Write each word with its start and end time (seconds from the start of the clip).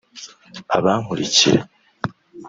abankurikira 0.77 1.61